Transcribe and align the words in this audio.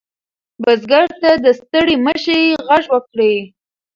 بزګر 0.63 1.05
ته 1.21 1.31
د 1.43 1.45
ستړي 1.59 1.95
مشي 2.05 2.41
غږ 2.67 2.83
وکړئ. 2.93 3.35